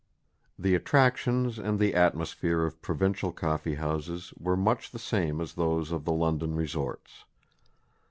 The 0.57 0.73
attractions 0.73 1.59
and 1.59 1.77
the 1.77 1.93
atmosphere 1.93 2.65
of 2.65 2.81
provincial 2.81 3.31
coffee 3.31 3.75
houses 3.75 4.33
were 4.35 4.57
much 4.57 4.89
the 4.89 4.97
same 4.97 5.39
as 5.39 5.53
those 5.53 5.91
of 5.91 6.05
the 6.05 6.11
London 6.13 6.55
resorts. 6.55 7.25